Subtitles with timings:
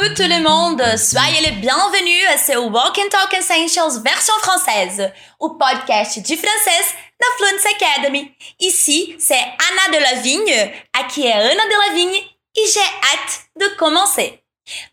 [0.00, 0.82] Tout le monde!
[0.96, 6.94] Soyez les bienvenus à ce Walk and Talk Essentials version française, o podcast de francês
[7.20, 8.34] da Fluency Academy.
[8.60, 14.39] Ici, c'est Anna Delavigne, aqui é Ana Delavigne e j'ai hâte de commencer.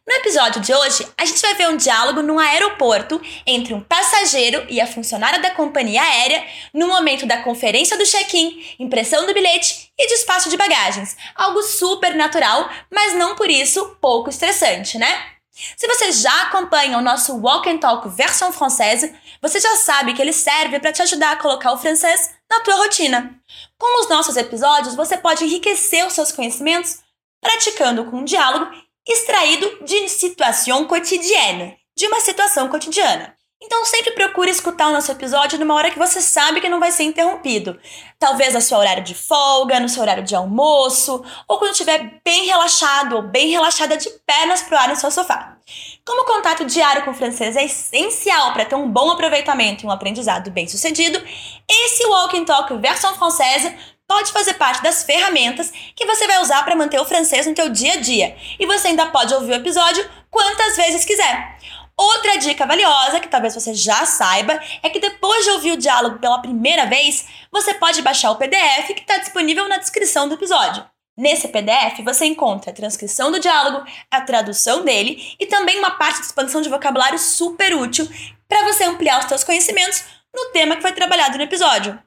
[0.06, 4.66] No episódio de hoje, a gente vai ver um diálogo num aeroporto entre um passageiro
[4.70, 6.44] e a funcionária da companhia aérea
[6.74, 11.16] no momento da conferência do check-in, impressão do bilhete e despacho de bagagens.
[11.36, 15.38] Algo super natural, mas não por isso pouco estressante, né?
[15.76, 20.22] Se você já acompanha o nosso Walk and Talk versão francesa, você já sabe que
[20.22, 23.36] ele serve para te ajudar a colocar o francês na tua rotina.
[23.78, 27.00] Com os nossos episódios, você pode enriquecer os seus conhecimentos
[27.42, 28.72] praticando com um diálogo
[29.08, 33.38] extraído de situação cotidiana, de uma situação cotidiana.
[33.62, 36.92] Então sempre procure escutar o nosso episódio numa hora que você sabe que não vai
[36.92, 37.80] ser interrompido.
[38.20, 42.46] Talvez no seu horário de folga, no seu horário de almoço, ou quando estiver bem
[42.46, 45.58] relaxado ou bem relaxada de pernas pro ar no seu sofá.
[46.06, 49.88] Como o contato diário com o francês é essencial para ter um bom aproveitamento e
[49.88, 51.22] um aprendizado bem sucedido,
[51.68, 53.76] esse Walk and Talk versão francesa
[54.08, 57.70] pode fazer parte das ferramentas que você vai usar para manter o francês no teu
[57.70, 58.36] dia a dia.
[58.58, 61.58] E você ainda pode ouvir o episódio quantas vezes quiser.
[62.00, 66.20] Outra dica valiosa, que talvez você já saiba, é que depois de ouvir o diálogo
[66.20, 70.86] pela primeira vez, você pode baixar o PDF que está disponível na descrição do episódio.
[71.18, 76.20] Nesse PDF você encontra a transcrição do diálogo, a tradução dele e também uma parte
[76.20, 78.08] de expansão de vocabulário super útil
[78.48, 80.04] para você ampliar os seus conhecimentos
[80.36, 82.00] no tema que foi trabalhado no episódio.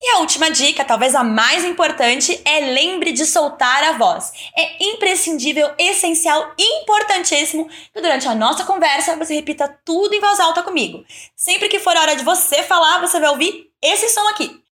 [0.00, 4.30] E a última dica, talvez a mais importante, é lembre de soltar a voz.
[4.56, 10.62] É imprescindível, essencial, importantíssimo que durante a nossa conversa você repita tudo em voz alta
[10.62, 11.04] comigo.
[11.34, 14.62] Sempre que for hora de você falar, você vai ouvir esse som aqui.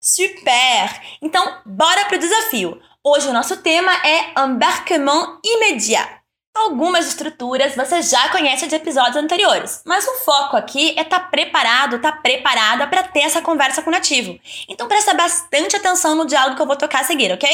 [0.00, 1.02] Super!
[1.20, 2.80] Então, bora pro desafio.
[3.02, 6.23] Hoje o nosso tema é embarquement immédiat.
[6.56, 11.26] Algumas estruturas você já conhece de episódios anteriores, mas o foco aqui é estar tá
[11.26, 14.38] preparado, estar tá preparada para ter essa conversa com o nativo.
[14.68, 17.50] Então presta bastante atenção no diálogo que eu vou tocar a seguir, ok?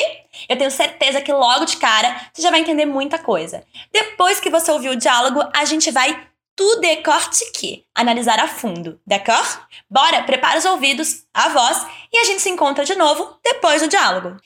[0.47, 3.65] Eu tenho certeza que logo de cara você já vai entender muita coisa.
[3.91, 9.61] Depois que você ouvir o diálogo, a gente vai tout décortiquer, analisar a fundo, d'accord?
[9.89, 13.89] Bora, prepara os ouvidos, a voz e a gente se encontra de novo depois do
[13.89, 14.37] diálogo.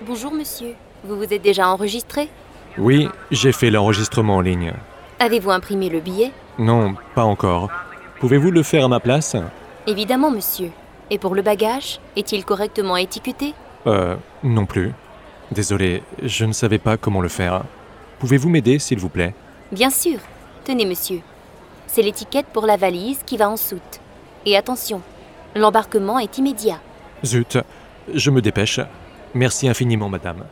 [0.00, 2.30] Bonjour monsieur, vous vous êtes déjà enregistré
[2.78, 4.72] Oui, j'ai fait l'enregistrement en ligne.
[5.18, 6.32] Avez-vous imprimé le billet?
[6.58, 7.70] Non, pas encore.
[8.20, 9.36] Pouvez-vous le faire à ma place?
[9.86, 10.70] Évidemment, monsieur.
[11.10, 13.54] Et pour le bagage, est-il correctement étiqueté?
[13.86, 14.92] Euh, non plus.
[15.50, 17.62] Désolé, je ne savais pas comment le faire.
[18.18, 19.34] Pouvez-vous m'aider, s'il vous plaît?
[19.70, 20.18] Bien sûr.
[20.64, 21.20] Tenez, monsieur.
[21.86, 24.00] C'est l'étiquette pour la valise qui va en soute.
[24.46, 25.02] Et attention,
[25.54, 26.80] l'embarquement est immédiat.
[27.24, 27.58] Zut,
[28.14, 28.80] je me dépêche.
[29.34, 30.44] Merci infiniment, madame.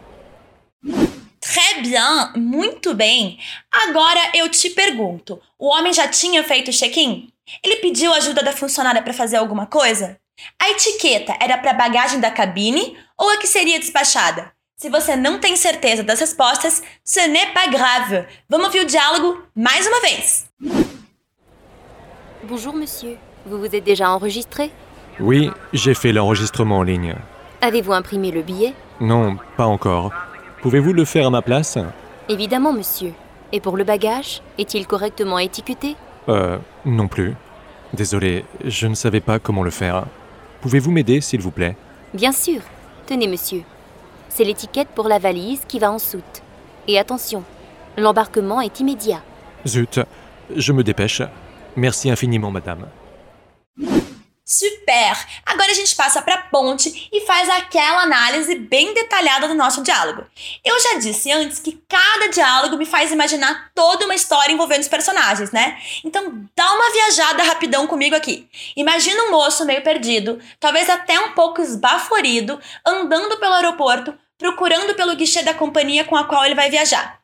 [1.80, 3.38] Bien, muito bem.
[3.72, 7.28] Agora eu te pergunto: o homem já tinha feito o check-in?
[7.64, 10.18] Ele pediu ajuda da funcionária para fazer alguma coisa?
[10.58, 14.52] A etiqueta era para bagagem da cabine ou a que seria despachada?
[14.76, 18.24] Se você não tem certeza das respostas, ce n'est pas grave.
[18.48, 20.46] Vamos ouvir o diálogo mais uma vez.
[22.44, 24.70] Bonjour monsieur, vous vous êtes déjà enregistré
[25.18, 27.14] Oui, j'ai fait l'enregistrement en ligne.
[27.60, 30.12] Avez-vous imprimé le billet Non, pas encore.
[30.62, 31.78] Pouvez-vous le faire à ma place?
[32.28, 33.12] Évidemment monsieur.
[33.52, 35.96] Et pour le bagage, est-il correctement étiqueté?
[36.28, 37.34] Euh, non plus.
[37.94, 40.04] Désolé, je ne savais pas comment le faire.
[40.60, 41.76] Pouvez-vous m'aider, s'il vous plaît?
[42.14, 42.60] Bien sûr.
[43.06, 43.62] Tenez monsieur.
[44.28, 46.42] C'est l'étiquette pour la valise qui va en soute.
[46.86, 47.42] Et attention,
[47.96, 49.22] l'embarquement est immédiat.
[49.66, 50.00] Zut,
[50.54, 51.22] je me dépêche.
[51.74, 52.86] Merci infiniment, madame.
[54.50, 55.16] Super!
[55.46, 59.80] Agora a gente passa para a ponte e faz aquela análise bem detalhada do nosso
[59.80, 60.26] diálogo.
[60.64, 64.88] Eu já disse antes que cada diálogo me faz imaginar toda uma história envolvendo os
[64.88, 65.80] personagens, né?
[66.04, 68.48] Então dá uma viajada rapidão comigo aqui.
[68.76, 75.14] Imagina um moço meio perdido, talvez até um pouco esbaforido, andando pelo aeroporto, procurando pelo
[75.14, 77.19] guichê da companhia com a qual ele vai viajar.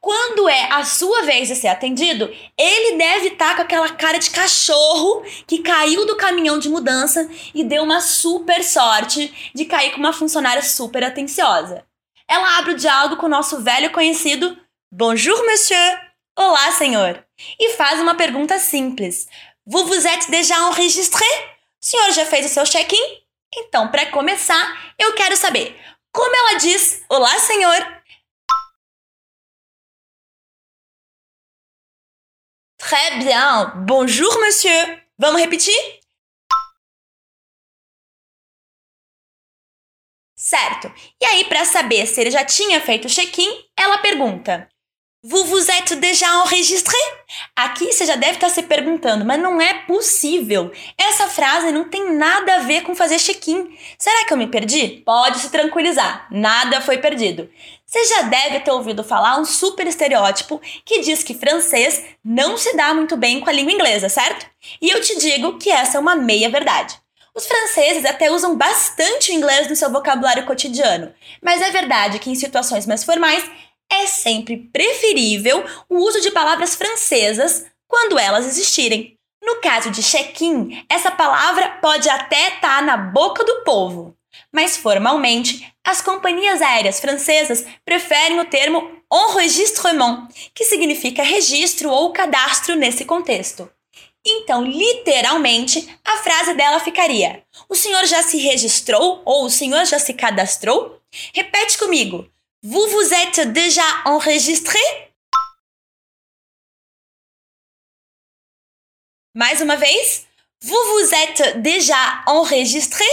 [0.00, 4.30] Quando é a sua vez de ser atendido, ele deve estar com aquela cara de
[4.30, 9.98] cachorro que caiu do caminhão de mudança e deu uma super sorte de cair com
[9.98, 11.86] uma funcionária super atenciosa.
[12.28, 14.58] Ela abre o diálogo com o nosso velho conhecido
[14.90, 16.00] Bonjour, monsieur!
[16.38, 17.24] Olá, senhor!
[17.58, 19.26] E faz uma pergunta simples:
[19.66, 21.26] Vous vous êtes déjà enregistré?
[21.82, 23.22] O senhor já fez o seu check-in?
[23.54, 25.78] Então, para começar, eu quero saber
[26.12, 28.01] como ela diz Olá, senhor!
[32.82, 33.72] Très bien.
[33.86, 35.00] Bonjour, monsieur.
[35.16, 35.72] Vamos repetir?
[40.34, 40.92] Certo.
[41.20, 43.48] E aí, para saber se ele já tinha feito o check-in,
[43.78, 44.68] ela pergunta:
[45.24, 46.96] Vous vous êtes déjà enregistré?
[47.54, 50.72] Aqui você já deve estar se perguntando, mas não é possível.
[50.98, 53.72] Essa frase não tem nada a ver com fazer check-in.
[53.96, 55.00] Será que eu me perdi?
[55.06, 57.48] Pode se tranquilizar, nada foi perdido.
[57.86, 62.76] Você já deve ter ouvido falar um super estereótipo que diz que francês não se
[62.76, 64.44] dá muito bem com a língua inglesa, certo?
[64.80, 67.00] E eu te digo que essa é uma meia verdade.
[67.32, 72.28] Os franceses até usam bastante o inglês no seu vocabulário cotidiano, mas é verdade que
[72.28, 73.48] em situações mais formais
[73.92, 79.18] é sempre preferível o uso de palavras francesas quando elas existirem.
[79.44, 84.16] No caso de check-in, essa palavra pode até estar tá na boca do povo,
[84.52, 92.76] mas formalmente as companhias aéreas francesas preferem o termo enregistrement, que significa registro ou cadastro
[92.76, 93.68] nesse contexto.
[94.24, 99.98] Então, literalmente, a frase dela ficaria: O senhor já se registrou ou o senhor já
[99.98, 101.00] se cadastrou?
[101.34, 102.30] Repete comigo.
[102.64, 104.78] Vous vous êtes déjà enregistré?
[109.34, 110.26] Mais uma vez.
[110.60, 113.04] Vous vous êtes déjà enregistré?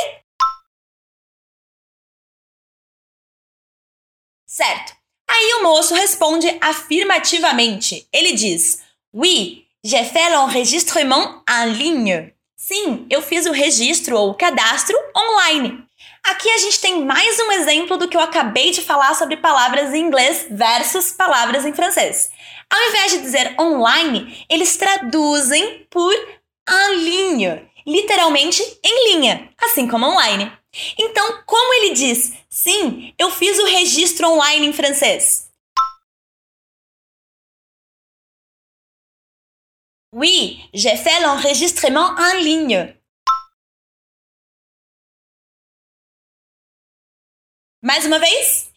[4.46, 4.94] Certo.
[5.28, 8.08] Aí o moço responde afirmativamente.
[8.14, 12.32] Ele diz: Oui, j'ai fait l'enregistrement en ligne.
[12.56, 15.89] Sim, eu fiz o registro ou cadastro online.
[16.30, 19.96] Aqui a gente tem mais um exemplo do que eu acabei de falar sobre palavras
[19.96, 22.30] em inglês versus palavras em francês.
[22.72, 26.14] Ao invés de dizer online, eles traduzem por
[26.70, 30.56] en ligne, literalmente em linha, assim como online.
[31.00, 35.50] Então, como ele diz, sim, eu fiz o registro online em francês?
[40.14, 42.99] Oui, j'ai fait l'enregistrement en ligne.
[47.90, 48.70] Mais uma vez?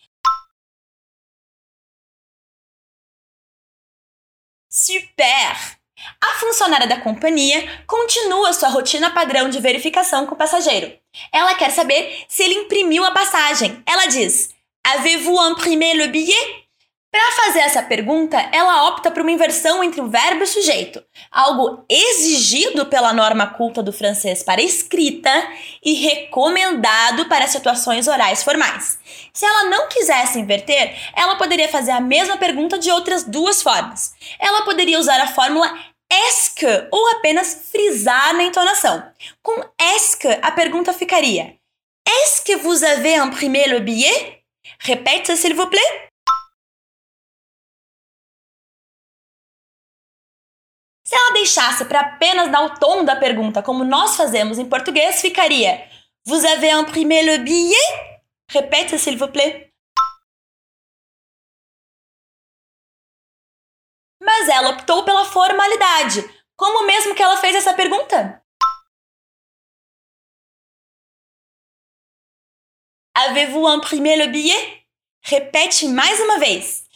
[4.70, 5.78] Super!
[6.18, 10.98] A funcionária da companhia continua sua rotina padrão de verificação com o passageiro.
[11.30, 13.82] Ela quer saber se ele imprimiu a passagem.
[13.84, 14.48] Ela diz:
[14.82, 16.61] Avez-vous imprimé le billet?
[17.12, 21.04] Para fazer essa pergunta, ela opta por uma inversão entre o verbo e o sujeito,
[21.30, 25.30] algo exigido pela norma culta do francês para escrita
[25.84, 28.98] e recomendado para situações orais formais.
[29.30, 34.14] Se ela não quisesse inverter, ela poderia fazer a mesma pergunta de outras duas formas.
[34.38, 35.70] Ela poderia usar a fórmula
[36.10, 39.02] est ou apenas frisar na entonação.
[39.42, 41.54] Com est, a pergunta ficaria:
[42.08, 44.42] Est-ce que vous avez imprimé le billet?
[44.80, 46.11] Répète, s'il vous plaît.
[51.12, 55.20] Se ela deixasse para apenas dar o tom da pergunta, como nós fazemos em português,
[55.20, 55.86] ficaria:
[56.24, 58.24] Vous avez imprimé le billet?
[58.48, 59.70] Répète, s'il vous plaît.
[64.22, 66.22] Mas ela optou pela formalidade.
[66.56, 68.42] Como mesmo que ela fez essa pergunta?
[73.14, 74.86] Avez-vous imprimé le billet?
[75.20, 76.88] Repete mais uma vez.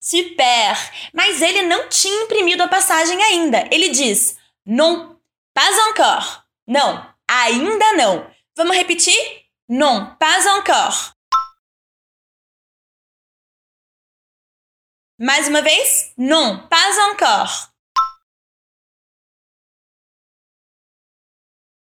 [0.00, 0.76] Super!
[1.12, 3.68] Mas ele não tinha imprimido a passagem ainda.
[3.72, 5.18] Ele diz: Non,
[5.52, 6.42] pas encore.
[6.66, 8.30] Não, ainda não.
[8.56, 9.16] Vamos repetir?
[9.68, 11.14] Non, pas encore.
[15.20, 16.12] Mais uma vez?
[16.16, 17.68] Non, pas encore.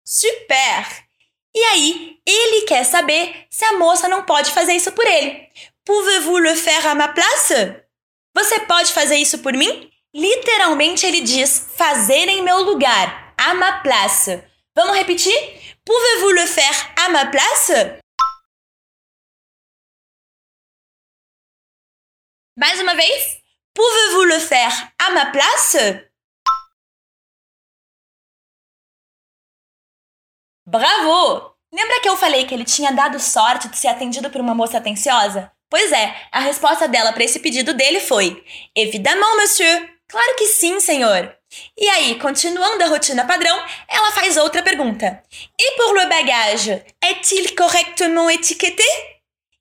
[0.04, 1.08] Super!
[1.54, 5.52] E aí, ele quer saber se a moça não pode fazer isso por ele.
[5.86, 7.87] Pouvez-vous le faire à ma place?
[8.38, 9.92] Você pode fazer isso por mim?
[10.14, 14.44] Literalmente ele diz fazer em meu lugar, à ma place.
[14.76, 15.34] Vamos repetir?
[15.84, 17.72] Pouvez-vous le faire à ma place?
[22.56, 23.42] Mais uma vez?
[23.74, 25.76] Pouvez-vous le faire à ma place?
[30.68, 31.58] Bravo!
[31.74, 34.78] Lembra que eu falei que ele tinha dado sorte de ser atendido por uma moça
[34.78, 35.57] atenciosa?
[35.70, 38.44] Pois é, a resposta dela para esse pedido dele foi:
[38.76, 39.90] Évidemment, monsieur.
[40.08, 41.36] Claro que sim, senhor.
[41.78, 45.22] E aí, continuando a rotina padrão, ela faz outra pergunta.
[45.60, 48.84] E pour le bagage, est-il correctement étiqueté?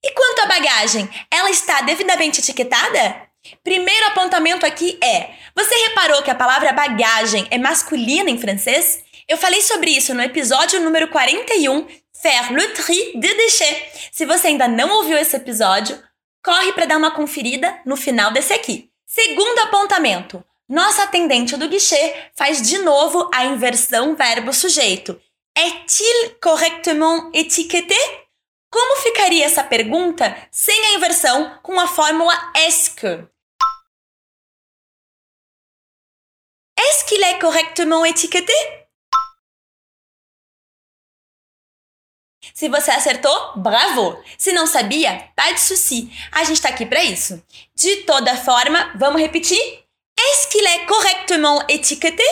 [0.05, 3.27] E quanto à bagagem, ela está devidamente etiquetada?
[3.65, 9.05] Primeiro apontamento aqui é: você reparou que a palavra bagagem é masculina em francês?
[9.29, 11.89] Eu falei sobre isso no episódio número 41
[12.21, 14.11] faire le tri de déchets.
[14.13, 16.03] Se você ainda não ouviu esse episódio,
[16.43, 18.91] corre para dar uma conferida no final desse aqui.
[19.07, 25.21] Segundo apontamento, nossa atendente do guichê faz de novo a inversão verbo-sujeito.
[25.57, 27.97] Est-il correctement étiqueté?
[28.71, 33.27] Como ficaria essa pergunta sem a inversão com a fórmula est que?
[36.79, 38.86] Est-ce qu'il est correctement étiqueté?
[42.57, 44.19] Se você acertou, bravo!
[44.39, 46.11] Se não sabia, pas de souci.
[46.33, 47.45] A gente está aqui para isso.
[47.75, 49.61] De toda forma, vamos repetir?
[50.19, 52.25] Est-ce qu'il est correctement étiqueté?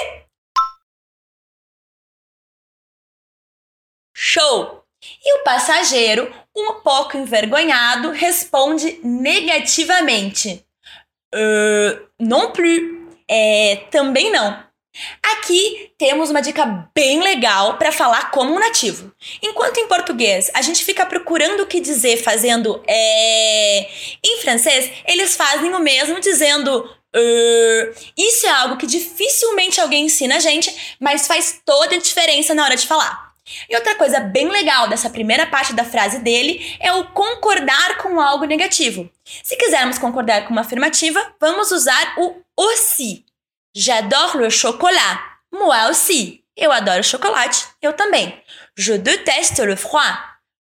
[4.14, 4.82] Show!
[5.22, 10.64] E o passageiro, um pouco envergonhado, responde negativamente.
[11.34, 13.12] Uh, non plus.
[13.28, 14.63] É, também não.
[15.22, 19.12] Aqui temos uma dica bem legal para falar como um nativo.
[19.42, 23.88] Enquanto em português a gente fica procurando o que dizer fazendo é...
[24.22, 27.94] em francês, eles fazem o mesmo dizendo uh...
[28.16, 32.64] isso é algo que dificilmente alguém ensina a gente, mas faz toda a diferença na
[32.64, 33.34] hora de falar.
[33.68, 38.18] E outra coisa bem legal dessa primeira parte da frase dele é o concordar com
[38.18, 39.10] algo negativo.
[39.42, 43.24] Se quisermos concordar com uma afirmativa, vamos usar o aussi.
[43.74, 45.20] J'adore le chocolat.
[45.52, 46.44] Moi aussi.
[46.56, 47.66] Eu adoro chocolate.
[47.82, 48.32] Eu também.
[48.76, 50.16] Je déteste le froid.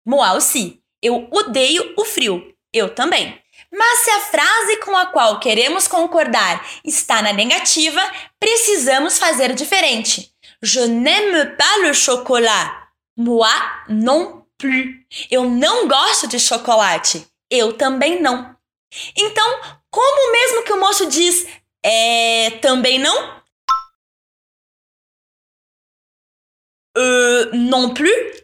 [0.07, 0.83] Moi aussi.
[1.03, 2.43] Eu odeio o frio.
[2.73, 3.39] Eu também.
[3.71, 8.01] Mas se a frase com a qual queremos concordar está na negativa,
[8.41, 10.31] precisamos fazer diferente.
[10.63, 12.89] Je n'aime pas le chocolat.
[13.17, 13.49] Moi
[13.89, 15.05] non plus.
[15.31, 17.27] Eu não gosto de chocolate.
[17.51, 18.57] Eu também não.
[19.17, 21.47] Então, como mesmo que o moço diz
[21.85, 23.43] é também não?
[26.97, 28.43] Uh, non plus?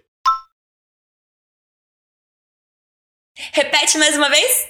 [3.52, 4.68] Repete mais uma vez.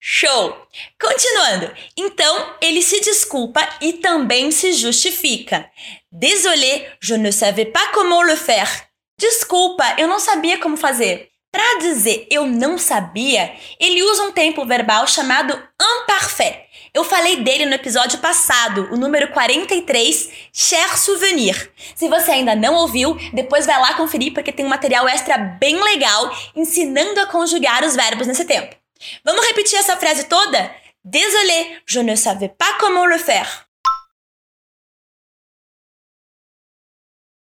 [0.00, 0.68] Show!
[1.00, 1.74] Continuando.
[1.96, 5.70] Então, ele se desculpa e também se justifica.
[6.10, 8.90] Désolé, je ne savais pas comment le faire.
[9.18, 11.31] Desculpa, eu não sabia como fazer.
[11.52, 16.66] Para dizer eu não sabia, ele usa um tempo verbal chamado imparfait.
[16.94, 21.70] Eu falei dele no episódio passado, o número 43, Cher Souvenir.
[21.94, 25.78] Se você ainda não ouviu, depois vai lá conferir porque tem um material extra bem
[25.82, 28.74] legal ensinando a conjugar os verbos nesse tempo.
[29.22, 30.74] Vamos repetir essa frase toda?
[31.04, 33.66] Désolé, je ne savais pas comment le faire.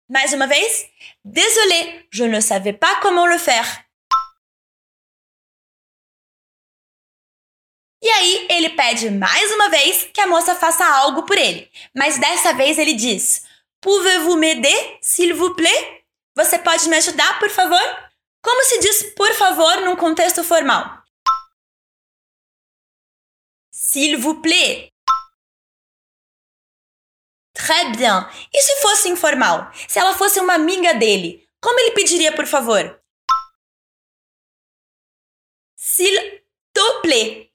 [0.09, 0.87] Mais uma vez?
[1.23, 3.86] Désolé, je ne savais pas comment le faire.
[8.07, 12.17] E aí ele pede mais uma vez que a moça faça algo por ele, mas
[12.17, 13.45] dessa vez ele diz:
[13.81, 16.05] Pouvez-vous m'aider, s'il vous plaît?
[16.33, 17.81] Você pode me ajudar, por favor?
[18.41, 21.03] Como se diz por favor num contexto formal?
[23.69, 24.89] S'il vous plaît.
[27.53, 28.25] Très bien.
[28.53, 29.69] E se fosse informal?
[29.85, 33.01] Se ela fosse uma amiga dele, como ele pediria por favor?
[35.75, 36.15] S'il
[36.73, 37.46] te plaît.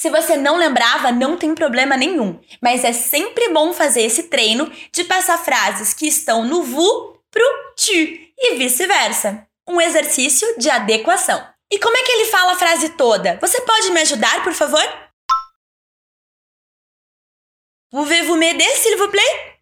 [0.00, 4.64] Se você não lembrava, não tem problema nenhum, mas é sempre bom fazer esse treino
[4.90, 9.46] de passar frases que estão no vous pro tu e vice-versa.
[9.68, 11.46] Um exercício de adequação.
[11.70, 13.38] E como é que ele fala a frase toda?
[13.42, 14.82] Você pode me ajudar, por favor?
[17.90, 19.60] Pouvez-vous m'aider, s'il vous plaît?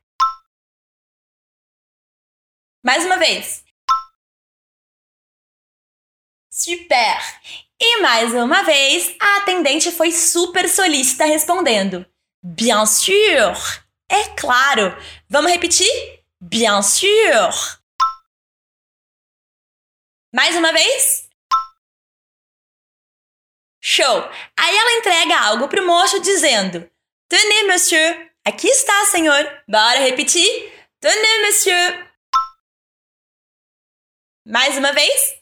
[2.84, 3.64] Mais uma vez.
[6.48, 7.67] Super!
[7.80, 12.04] E mais uma vez, a atendente foi super solícita respondendo:
[12.42, 13.54] Bien sûr!
[14.08, 14.96] É claro!
[15.28, 15.88] Vamos repetir?
[16.40, 17.78] Bien sûr!
[20.34, 21.28] Mais uma vez?
[23.80, 24.28] Show!
[24.58, 26.90] Aí ela entrega algo pro moço dizendo:
[27.28, 28.28] Tenez, monsieur.
[28.44, 29.62] Aqui está, senhor.
[29.68, 30.72] Bora repetir?
[31.00, 32.10] Tenez, monsieur.
[34.44, 35.38] Mais uma vez?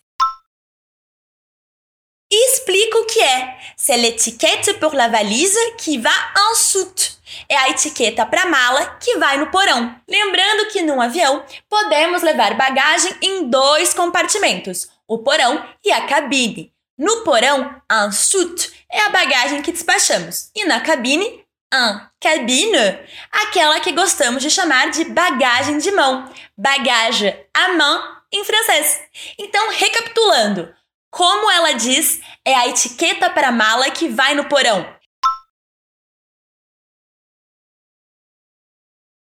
[2.31, 3.57] Explica o que é.
[3.77, 6.11] C'est l'étiquette pour la valise qui va
[6.51, 7.17] en soute.
[7.49, 9.95] É a etiqueta para mala que vai no porão.
[10.09, 16.73] Lembrando que num avião podemos levar bagagem em dois compartimentos, o porão e a cabine.
[16.99, 20.51] No porão, un soute é a bagagem que despachamos.
[20.55, 22.99] E na cabine, un cabine,
[23.31, 26.29] aquela que gostamos de chamar de bagagem de mão.
[26.57, 28.01] Bagage à main
[28.33, 29.01] em francês.
[29.39, 30.75] Então, recapitulando,
[31.17, 34.85] como ela diz, é a etiqueta para mala que vai no porão.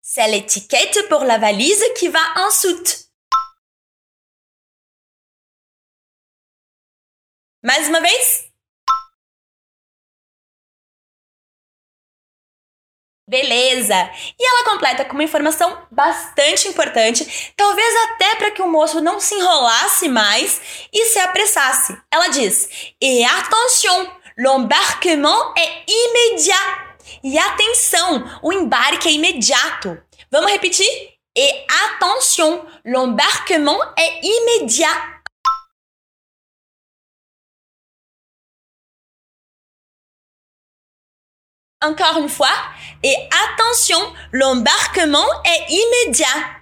[0.00, 3.10] C'est l'étiquette pour la valise qui va en soute.
[7.62, 8.49] Mais uma vez?
[13.30, 14.10] Beleza!
[14.36, 19.20] E ela completa com uma informação bastante importante, talvez até para que o moço não
[19.20, 20.60] se enrolasse mais
[20.92, 21.96] e se apressasse.
[22.10, 22.68] Ela diz:
[23.00, 26.96] E attention, l'embarquement est immédiat.
[27.22, 29.96] E atenção, o embarque é imediato.
[30.28, 30.88] Vamos repetir?
[31.36, 35.19] Et attention, l'embarquement est immédiat.
[41.82, 42.52] Encore une fois,
[43.02, 46.60] et attention, l'embarquement est immédiat.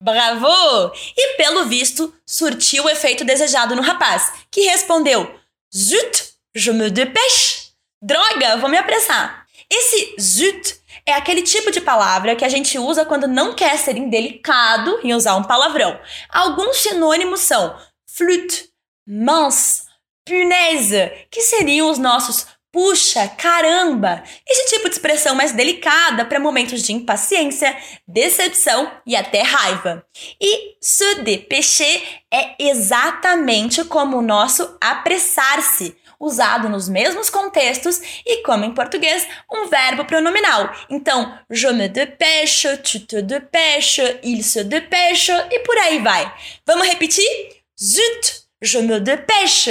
[0.00, 0.92] Bravo!
[1.16, 5.28] E pelo visto, surtiu o efeito desejado no rapaz, que respondeu:
[5.74, 7.72] Zut, je me dépêche.
[8.00, 9.46] Droga, vou me apressar.
[9.70, 13.96] Esse zut é aquele tipo de palavra que a gente usa quando não quer ser
[13.96, 15.98] indelicado em usar um palavrão.
[16.28, 17.76] Alguns sinônimos são
[18.16, 18.68] flûte,
[19.06, 19.82] mince,
[20.24, 24.24] punaise, que seriam os nossos puxa, caramba.
[24.48, 27.76] Esse tipo de expressão mais delicada para momentos de impaciência,
[28.08, 30.04] decepção e até raiva.
[30.40, 32.02] E se dépêcher
[32.32, 39.66] é exatamente como o nosso apressar-se, usado nos mesmos contextos e, como em português, um
[39.66, 40.72] verbo pronominal.
[40.88, 46.32] Então, je me dépêche, tu te dépêches, il se dépêche e por aí vai.
[46.64, 47.61] Vamos repetir?
[47.82, 49.68] Zut, je me dépêche.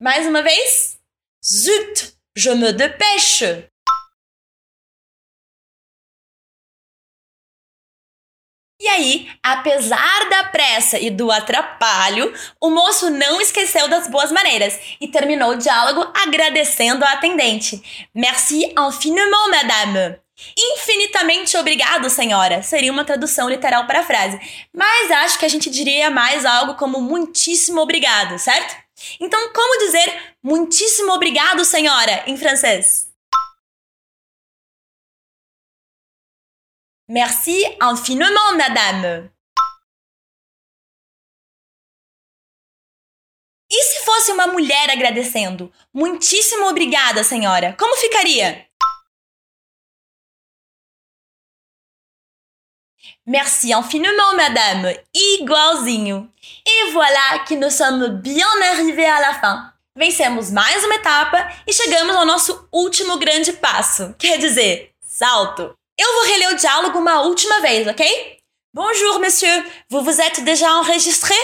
[0.00, 0.98] Mais uma vez.
[1.44, 3.68] Zut, je me dépêche.
[8.80, 14.78] E aí, apesar da pressa e do atrapalho, o moço não esqueceu das boas maneiras
[14.98, 18.08] e terminou o diálogo agradecendo a atendente.
[18.14, 20.23] Merci infiniment, madame.
[20.58, 24.38] Infinitamente obrigado, senhora, seria uma tradução literal para a frase,
[24.72, 28.76] mas acho que a gente diria mais algo como muitíssimo obrigado, certo?
[29.20, 33.12] Então, como dizer muitíssimo obrigado, senhora, em francês?
[37.08, 39.30] Merci infiniment, madame.
[43.70, 45.72] E se fosse uma mulher agradecendo?
[45.92, 47.74] Muitíssimo obrigada, senhora.
[47.78, 48.66] Como ficaria?
[53.26, 54.98] Merci infiniment, madame.
[55.14, 56.28] Igualzinho.
[56.66, 59.72] E voilà que nous sommes bien arrivés à la fin.
[59.96, 65.72] Vencemos mais uma etapa e chegamos ao nosso último grande passo, quer dizer, salto.
[65.96, 68.04] Eu vou reler o diálogo uma última vez, ok?
[68.74, 69.64] Bonjour, monsieur.
[69.88, 71.34] Vous vous êtes déjà enregistré?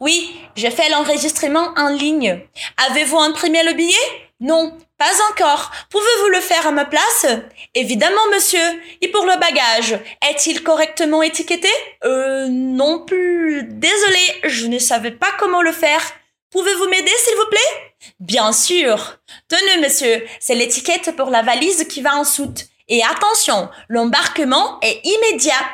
[0.00, 2.42] Oui, j'ai fait l'enregistrement en ligne.
[2.88, 4.30] Avez-vous imprimé le billet?
[4.40, 5.70] Non, pas encore.
[5.88, 7.26] Pouvez-vous le faire à ma place?
[7.74, 8.66] Évidemment, monsieur.
[9.00, 11.70] Et pour le bagage, est-il correctement étiqueté?
[12.04, 13.62] Euh, non plus.
[13.64, 16.02] Désolé, je ne savais pas comment le faire.
[16.50, 17.94] Pouvez-vous m'aider, s'il vous plaît?
[18.20, 19.16] Bien sûr.
[19.48, 22.66] Tenez, monsieur, c'est l'étiquette pour la valise qui va en soute.
[22.88, 25.64] Et attention, l'embarquement est immédiat.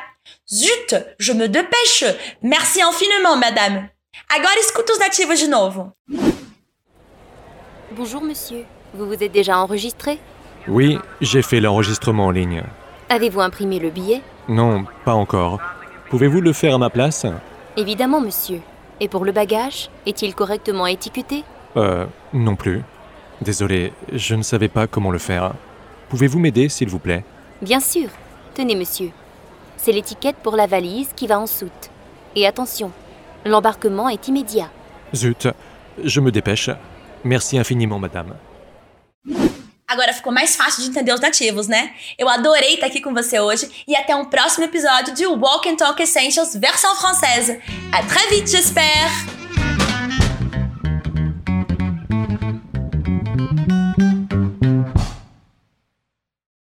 [0.49, 2.05] Zut, je me dépêche.
[2.43, 3.89] Merci infiniment, madame.
[4.33, 5.91] Agora escuta os nativos de novo.
[7.91, 10.19] Bonjour monsieur, vous vous êtes déjà enregistré
[10.67, 12.63] Oui, j'ai fait l'enregistrement en ligne.
[13.09, 15.59] Avez-vous imprimé le billet Non, pas encore.
[16.09, 17.25] Pouvez-vous le faire à ma place
[17.75, 18.61] Évidemment monsieur.
[18.99, 21.43] Et pour le bagage, est-il correctement étiqueté
[21.75, 22.81] Euh, non plus.
[23.41, 25.53] Désolé, je ne savais pas comment le faire.
[26.09, 27.23] Pouvez-vous m'aider, s'il vous plaît
[27.61, 28.09] Bien sûr.
[28.55, 29.11] Tenez monsieur.
[29.77, 31.91] C'est l'étiquette pour la valise qui va en soute.
[32.35, 32.91] Et attention,
[33.45, 34.69] l'embarquement est immédiat.
[35.13, 35.47] Zut,
[36.03, 36.71] je me dépêche.
[37.23, 38.33] Merci infiniment, madame.
[39.87, 41.93] Agora ficou mais fácil de entender os nativos, né?
[42.17, 45.77] Eu adorei estar aqui com você hoje e até um próximo episódio de Walk and
[45.77, 47.57] Talk Essentials versão française.
[47.91, 49.46] À très vite, j'espère!